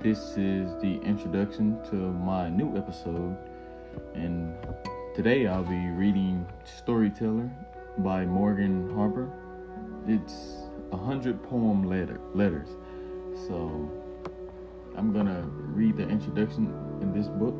[0.00, 3.36] This is the introduction to my new episode,
[4.14, 4.54] and
[5.14, 7.50] today I'll be reading Storyteller
[7.98, 9.28] by Morgan Harper.
[10.06, 12.68] It's a hundred poem letter letters,
[13.48, 13.90] so
[14.96, 15.42] I'm gonna
[15.74, 16.66] read the introduction
[17.00, 17.56] in this book.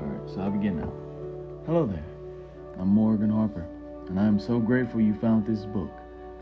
[0.00, 0.92] Alright, so I'll begin now.
[1.66, 2.04] Hello there,
[2.78, 3.66] I'm Morgan Harper,
[4.08, 5.90] and I am so grateful you found this book.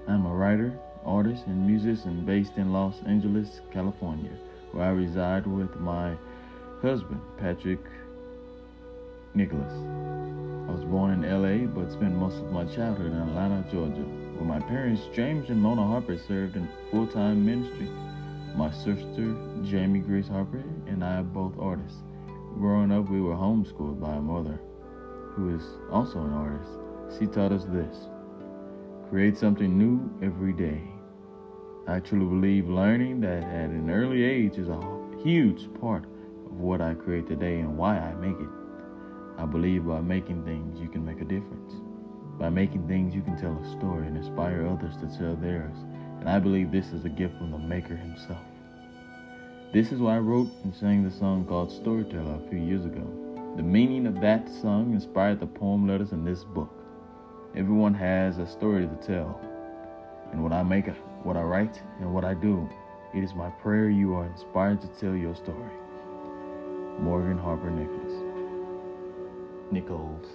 [0.08, 4.32] I'm a writer, artist, and musician based in Los Angeles, California,
[4.72, 6.16] where I reside with my
[6.80, 7.80] husband, Patrick
[9.34, 9.72] Nicholas.
[10.68, 14.02] I was born in LA but spent most of my childhood in Atlanta, Georgia,
[14.36, 17.88] where my parents, James and Mona Harper, served in full time ministry.
[18.56, 21.98] My sister, Jamie Grace Harper, and I are both artists.
[22.58, 24.60] Growing up, we were homeschooled by a mother
[25.34, 26.70] who is also an artist.
[27.18, 28.08] She taught us this
[29.08, 30.91] create something new every day.
[31.88, 34.80] I truly believe learning that at an early age is a
[35.22, 36.04] huge part
[36.46, 38.48] of what I create today and why I make it.
[39.36, 41.74] I believe by making things, you can make a difference.
[42.38, 45.76] By making things, you can tell a story and inspire others to tell theirs.
[46.20, 48.38] And I believe this is a gift from the Maker himself.
[49.72, 53.06] This is why I wrote and sang the song called Storyteller a few years ago.
[53.56, 56.72] The meaning of that song inspired the poem letters in this book.
[57.56, 59.40] Everyone has a story to tell.
[60.30, 60.86] And when I make,
[61.24, 62.68] what I write, and what I do,
[63.14, 65.70] it is my prayer you are inspired to tell your story.
[66.98, 68.12] Morgan Harper Nicholas.
[69.70, 70.26] Nichols.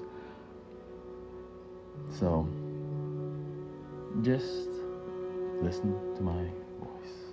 [2.09, 2.47] So,
[4.21, 4.69] just
[5.61, 7.27] listen to my voice.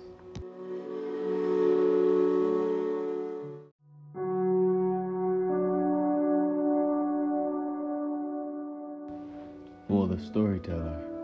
[9.87, 11.14] For the storyteller,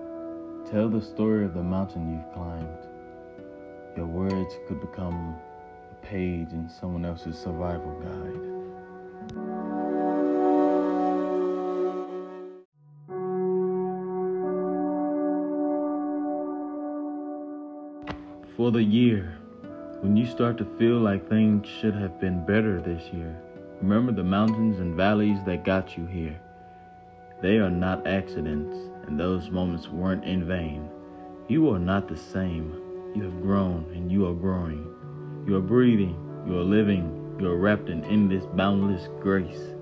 [0.71, 2.87] tell the story of the mountain you've climbed.
[3.97, 5.35] Your words could become
[5.91, 8.47] a page in someone else's survival guide.
[18.55, 19.37] For the year,
[19.99, 23.35] when you start to feel like things should have been better this year,
[23.81, 26.39] remember the mountains and valleys that got you here.
[27.41, 30.89] They are not accidents, and those moments weren't in vain.
[31.47, 32.73] You are not the same.
[33.15, 34.87] You have grown, and you are growing.
[35.45, 36.15] You are breathing,
[36.47, 39.75] you are living, you are wrapped in endless, boundless grace,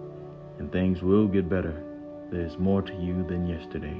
[0.57, 1.84] and things will get better.
[2.31, 4.00] There is more to you than yesterday.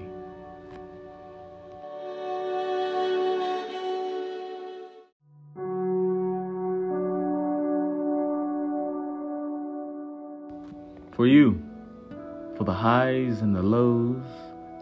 [11.12, 11.62] For you,
[12.56, 14.24] for the highs and the lows,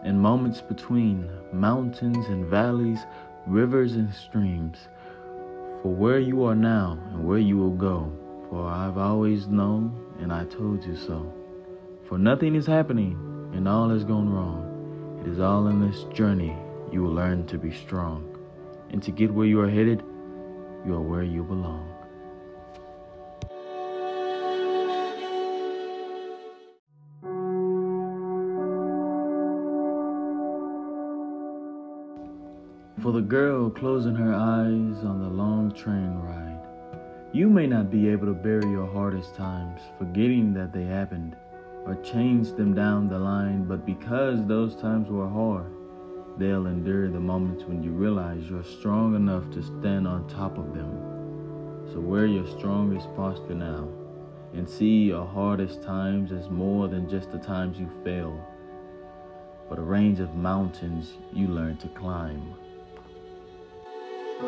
[0.08, 3.00] and moments between mountains and valleys,
[3.46, 4.88] rivers and streams,
[5.82, 8.10] for where you are now and where you will go.
[8.48, 11.30] For I've always known, and I told you so.
[12.08, 13.18] For nothing is happening,
[13.52, 15.20] and all has gone wrong.
[15.20, 16.56] It is all in this journey
[16.90, 18.34] you will learn to be strong.
[18.88, 20.02] And to get where you are headed,
[20.86, 21.97] you are where you belong.
[33.08, 36.60] For the girl closing her eyes on the long train ride,
[37.32, 41.34] you may not be able to bury your hardest times, forgetting that they happened,
[41.86, 45.72] or change them down the line, but because those times were hard,
[46.36, 50.74] they'll endure the moments when you realize you're strong enough to stand on top of
[50.74, 50.92] them.
[51.90, 53.88] So wear your strongest posture now,
[54.52, 58.38] and see your hardest times as more than just the times you fail,
[59.70, 62.54] but a range of mountains you learn to climb.
[64.38, 64.44] For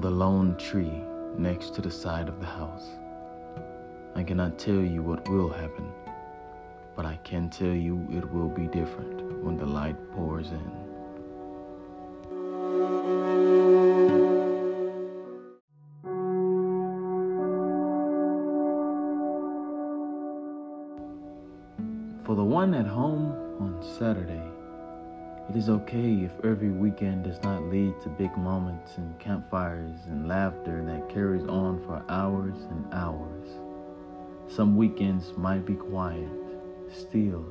[0.00, 1.04] the lone tree
[1.38, 2.88] next to the side of the house.
[4.16, 5.92] I cannot tell you what will happen,
[6.96, 10.95] but I can tell you it will be different when the light pours in.
[22.66, 23.30] One at home
[23.60, 24.42] on Saturday,
[25.48, 30.26] it is okay if every weekend does not lead to big moments and campfires and
[30.26, 33.46] laughter that carries on for hours and hours.
[34.48, 36.28] Some weekends might be quiet,
[36.92, 37.46] still,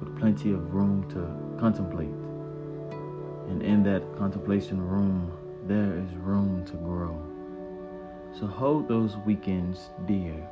[0.00, 2.18] with plenty of room to contemplate.
[3.48, 5.30] And in that contemplation room,
[5.68, 7.16] there is room to grow.
[8.36, 10.48] So hold those weekends dear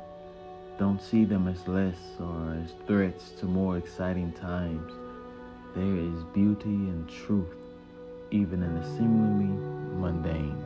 [0.77, 4.93] don't see them as less or as threats to more exciting times.
[5.75, 7.55] There is beauty and truth
[8.31, 9.47] even in the seemingly
[9.97, 10.63] mundane.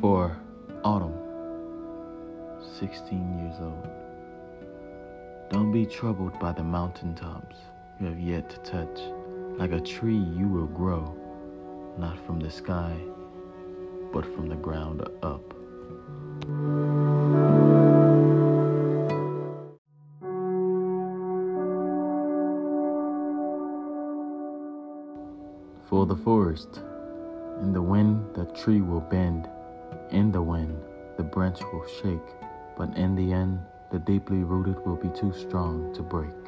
[0.00, 0.36] For
[0.84, 1.14] autumn,
[2.78, 3.88] 16 years old.
[5.50, 7.56] Don't be troubled by the mountaintops
[8.00, 9.17] you have yet to touch.
[9.58, 11.12] Like a tree, you will grow,
[11.98, 12.96] not from the sky,
[14.12, 15.42] but from the ground up.
[25.88, 26.82] For the forest,
[27.60, 29.48] in the wind, the tree will bend.
[30.12, 30.80] In the wind,
[31.16, 32.28] the branch will shake,
[32.76, 33.58] but in the end,
[33.90, 36.47] the deeply rooted will be too strong to break.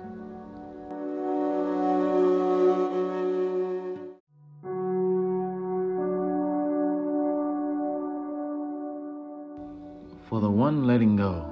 [10.31, 11.45] For the one letting go,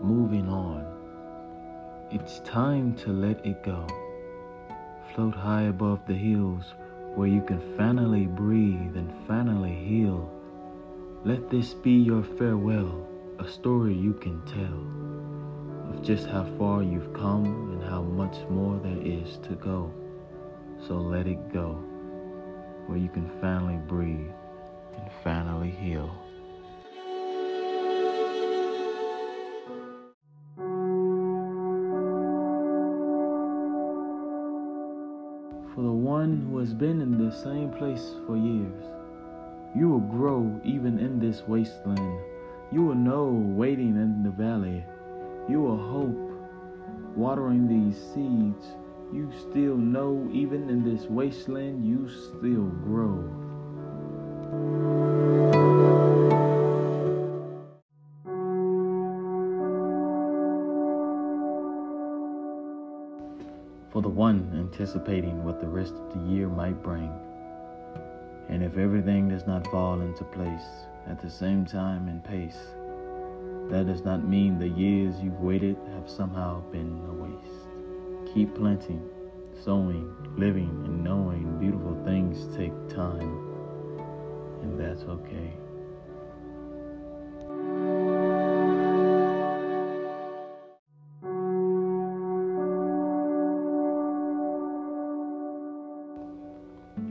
[0.00, 0.86] moving on,
[2.10, 3.86] it's time to let it go.
[5.14, 6.72] Float high above the hills
[7.14, 10.32] where you can finally breathe and finally heal.
[11.26, 13.06] Let this be your farewell,
[13.38, 18.78] a story you can tell of just how far you've come and how much more
[18.78, 19.92] there is to go.
[20.88, 21.74] So let it go,
[22.86, 24.32] where you can finally breathe
[24.96, 26.25] and finally heal.
[35.76, 38.82] For the one who has been in the same place for years,
[39.76, 42.18] you will grow even in this wasteland.
[42.72, 44.82] You will know waiting in the valley.
[45.50, 48.74] You will hope watering these seeds.
[49.12, 53.45] You still know even in this wasteland, you still grow.
[63.96, 67.10] For the one anticipating what the rest of the year might bring.
[68.50, 72.58] And if everything does not fall into place at the same time and pace,
[73.70, 78.34] that does not mean the years you've waited have somehow been a waste.
[78.34, 79.02] Keep planting,
[79.64, 83.38] sowing, living, and knowing beautiful things take time,
[84.60, 85.54] and that's okay.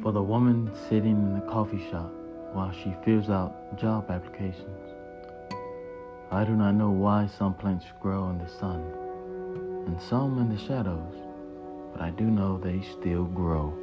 [0.05, 2.13] For the woman sitting in the coffee shop
[2.53, 4.93] while she fills out job applications.
[6.29, 8.81] I do not know why some plants grow in the sun
[9.87, 11.15] and some in the shadows,
[11.91, 13.73] but I do know they still grow.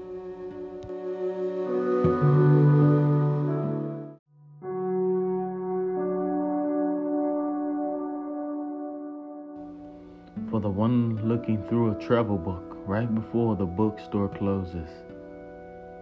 [10.52, 14.88] For the one looking through a travel book right before the bookstore closes.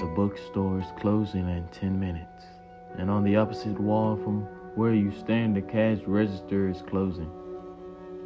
[0.00, 2.46] The bookstore is closing in 10 minutes,
[2.96, 4.44] and on the opposite wall from
[4.74, 7.30] where you stand, the cash register is closing.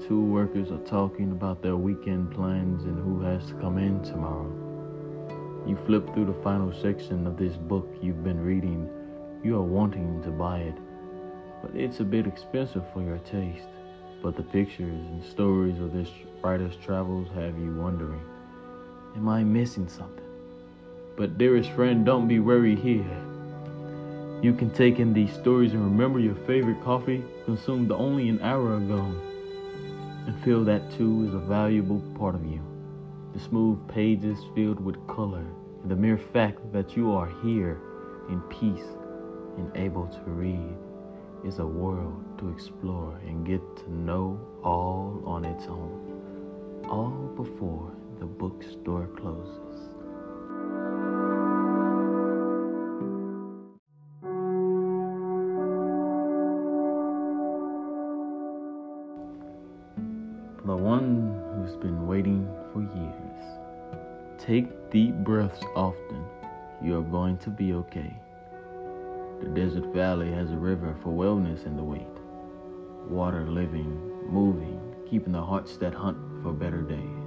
[0.06, 4.48] Two workers are talking about their weekend plans and who has to come in tomorrow.
[5.66, 8.88] You flip through the final section of this book you've been reading.
[9.42, 10.78] You are wanting to buy it,
[11.60, 13.66] but it's a bit expensive for your taste.
[14.22, 18.22] But the pictures and stories of this writer's travels have you wondering,
[19.16, 20.23] am I missing something?
[21.16, 23.06] But dearest friend, don't be worried here.
[24.42, 28.76] You can take in these stories and remember your favorite coffee consumed only an hour
[28.76, 29.14] ago
[30.26, 32.60] and feel that too is a valuable part of you.
[33.32, 35.46] The smooth pages filled with color
[35.82, 37.78] and the mere fact that you are here
[38.28, 38.88] in peace
[39.56, 40.76] and able to read
[41.44, 47.92] is a world to explore and get to know all on its own, all before
[48.18, 49.63] the bookstore closes.
[60.64, 66.24] The one who's been waiting for years, take deep breaths often.
[66.82, 68.16] You are going to be okay.
[69.42, 72.06] The desert valley has a river for wellness and the wait.
[73.10, 74.80] Water living, moving,
[75.10, 77.23] keeping the hearts that hunt for better days.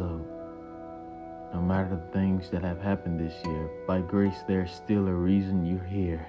[0.00, 1.54] For destiny, 18 years old.
[1.54, 5.66] No matter the things that have happened this year, by grace there's still a reason
[5.66, 6.26] you're here.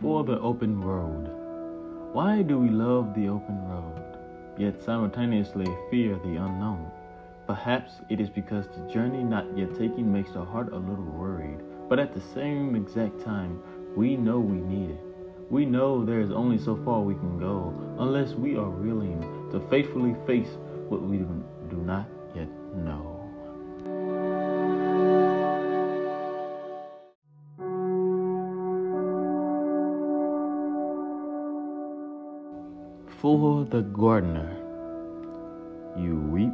[0.00, 1.30] For the open road.
[2.12, 4.02] Why do we love the open road,
[4.56, 6.90] yet simultaneously fear the unknown?
[7.46, 11.60] Perhaps it is because the journey not yet taken makes the heart a little worried,
[11.88, 13.60] but at the same exact time,
[13.94, 15.00] we know we need it.
[15.50, 19.20] We know there is only so far we can go unless we are willing
[19.52, 20.48] to faithfully face
[20.88, 23.12] what we do not yet know.
[33.20, 34.56] For the gardener,
[35.96, 36.52] you reap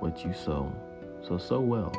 [0.00, 0.72] what you sow.
[1.26, 1.92] So sow well.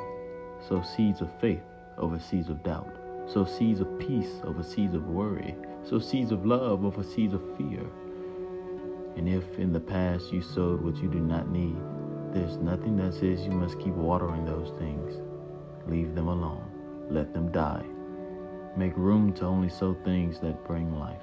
[0.68, 1.62] Sow seeds of faith
[1.98, 2.90] over seeds of doubt.
[3.26, 5.56] Sow seeds of peace over seeds of worry.
[5.84, 7.86] Sow seeds of love over seeds of fear.
[9.16, 11.78] And if in the past you sowed what you do not need,
[12.34, 15.22] there's nothing that says you must keep watering those things.
[15.88, 16.70] Leave them alone.
[17.10, 17.86] Let them die.
[18.76, 21.23] Make room to only sow things that bring life.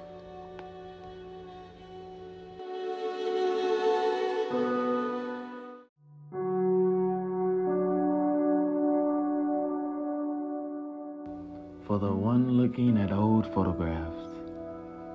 [12.71, 14.23] Looking at old photographs.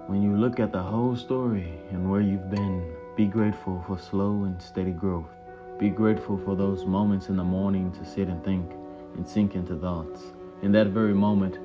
[0.08, 4.44] When you look at the whole story and where you've been, be grateful for slow
[4.44, 5.30] and steady growth.
[5.78, 8.70] Be grateful for those moments in the morning to sit and think
[9.14, 10.20] and sink into thoughts.
[10.60, 11.56] In that very moment,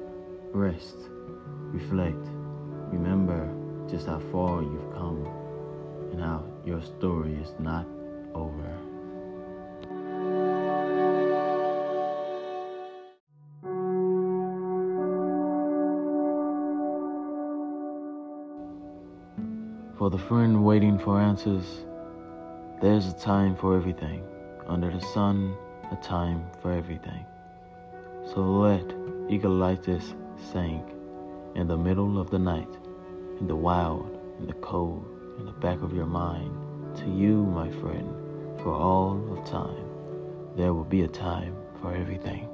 [0.53, 0.95] rest,
[1.73, 2.25] reflect,
[2.89, 3.51] remember
[3.89, 5.27] just how far you've come
[6.13, 7.85] and how your story is not
[8.33, 8.90] over.
[20.01, 21.85] For the friend waiting for answers,
[22.81, 24.23] there's a time for everything.
[24.65, 25.55] Under the sun,
[25.91, 27.23] a time for everything.
[28.33, 28.95] So let
[29.29, 30.15] Ecclesiastes
[30.51, 30.83] sink
[31.53, 32.79] in the middle of the night,
[33.39, 35.05] in the wild, in the cold,
[35.37, 36.51] in the back of your mind.
[36.97, 38.09] To you, my friend,
[38.63, 39.85] for all of time,
[40.57, 42.49] there will be a time for everything.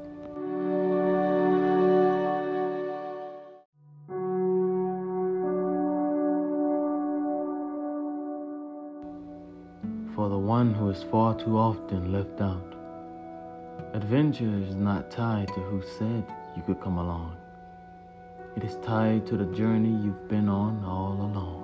[10.98, 12.74] Is far too often left out.
[13.94, 16.24] Adventure is not tied to who said
[16.56, 17.38] you could come along.
[18.56, 21.64] It is tied to the journey you've been on all along.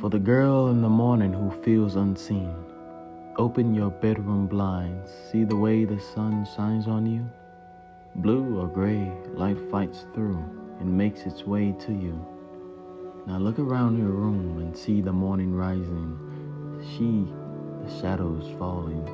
[0.00, 2.54] For the girl in the morning who feels unseen.
[3.36, 5.10] Open your bedroom blinds.
[5.30, 7.28] See the way the sun shines on you?
[8.16, 10.42] Blue or gray, light fights through
[10.78, 12.24] and makes its way to you.
[13.26, 16.16] Now look around your room and see the morning rising.
[16.96, 17.32] See
[17.84, 19.04] the shadows falling.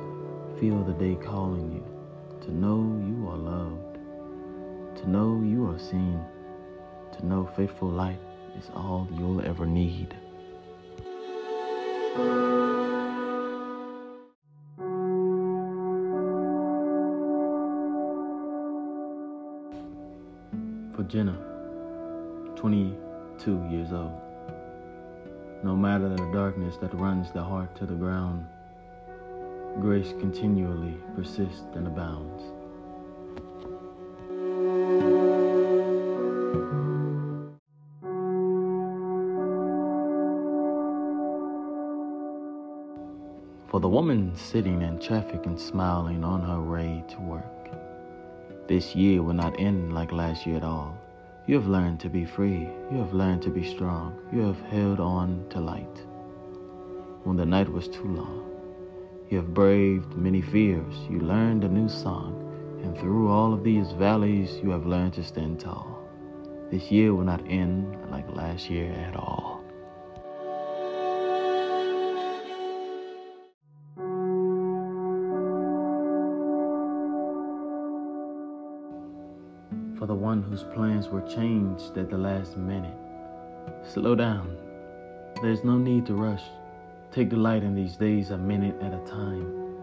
[0.59, 1.83] Feel the day calling you.
[2.45, 2.77] To know
[3.07, 3.97] you are loved.
[4.97, 6.19] To know you are seen.
[7.17, 8.19] To know faithful light
[8.57, 10.15] is all you'll ever need.
[21.11, 21.35] Jenna,
[22.55, 24.17] 22 years old.
[25.61, 28.45] No matter the darkness that runs the heart to the ground,
[29.81, 32.41] grace continually persists and abounds.
[43.67, 47.60] For the woman sitting in traffic and smiling on her way to work.
[48.67, 50.97] This year will not end like last year at all.
[51.47, 52.69] You have learned to be free.
[52.91, 54.15] You have learned to be strong.
[54.31, 56.05] You have held on to light.
[57.23, 58.49] When the night was too long,
[59.29, 60.95] you have braved many fears.
[61.09, 62.37] You learned a new song.
[62.83, 65.99] And through all of these valleys, you have learned to stand tall.
[66.71, 69.50] This year will not end like last year at all.
[80.51, 82.93] Whose plans were changed at the last minute.
[83.83, 84.57] Slow down.
[85.41, 86.43] There's no need to rush.
[87.13, 89.77] Take delight in these days a minute at a time.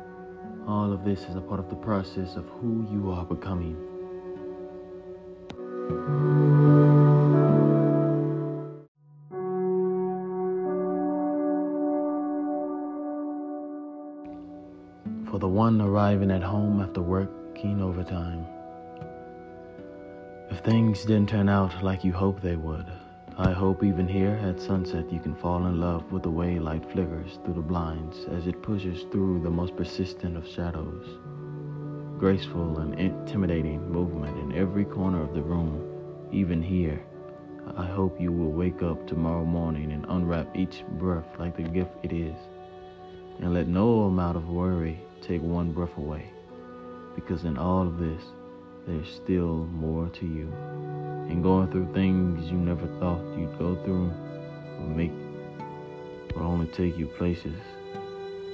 [0.66, 3.76] All of this is a part of the process of who you are becoming.
[15.30, 18.57] For the one arriving at home after working overtime.
[20.50, 22.86] If things didn't turn out like you hoped they would,
[23.36, 26.90] I hope even here at sunset you can fall in love with the way light
[26.90, 31.06] flickers through the blinds as it pushes through the most persistent of shadows.
[32.18, 35.84] Graceful and intimidating movement in every corner of the room,
[36.32, 37.02] even here.
[37.76, 41.92] I hope you will wake up tomorrow morning and unwrap each breath like the gift
[42.02, 42.36] it is.
[43.40, 46.32] And let no amount of worry take one breath away.
[47.14, 48.22] Because in all of this,
[48.88, 50.50] there's still more to you
[51.28, 54.10] and going through things you never thought you'd go through
[54.78, 55.12] will make
[56.34, 57.54] will only take you places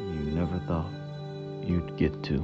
[0.01, 0.91] you never thought
[1.65, 2.39] you'd get to.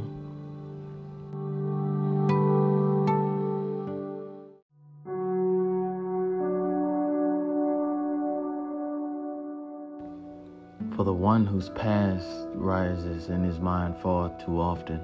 [10.97, 15.01] For the one whose past rises in his mind far too often.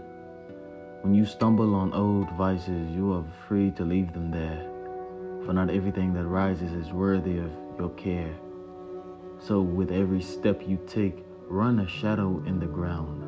[1.07, 4.69] When you stumble on old vices, you are free to leave them there
[5.45, 8.35] for not everything that rises is worthy of your care.
[9.39, 13.23] So, with every step you take, run a shadow in the ground.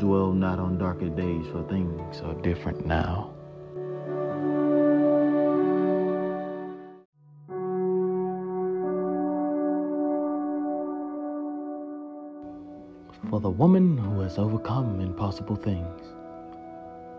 [0.00, 3.32] Dwell not on darker days, for things are different now.
[13.30, 16.16] For the woman who has overcome impossible things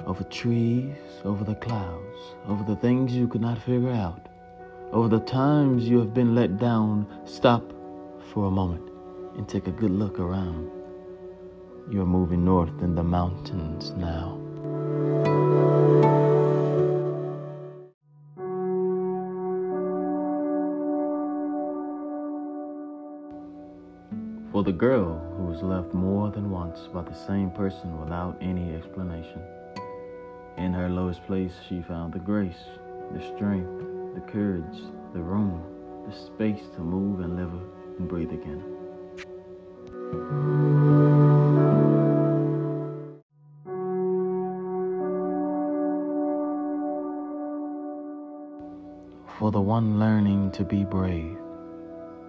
[0.06, 2.18] over trees, over the clouds,
[2.48, 4.28] over the things you could not figure out,
[4.92, 7.72] over the times you have been let down, stop
[8.34, 8.90] for a moment
[9.38, 10.70] and take a good look around.
[11.90, 14.38] You're moving north in the mountains now.
[24.52, 28.76] For the girl who was left more than once by the same person without any
[28.76, 29.42] explanation.
[30.58, 32.64] In her lowest place, she found the grace,
[33.14, 33.80] the strength,
[34.16, 34.82] the courage,
[35.14, 35.64] the room,
[36.08, 37.54] the space to move and live
[37.98, 38.64] and breathe again.
[49.40, 51.38] For the one learning to be brave,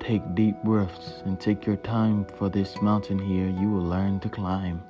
[0.01, 4.29] take deep breaths and take your time for this mountain here you will learn to
[4.29, 4.83] climb.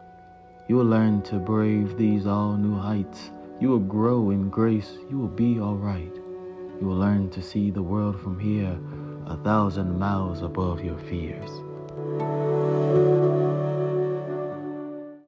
[0.69, 3.31] You will learn to brave these all new heights.
[3.61, 4.97] You will grow in grace.
[5.11, 6.15] You will be all right.
[6.81, 8.79] You will learn to see the world from here,
[9.27, 11.51] a thousand miles above your fears.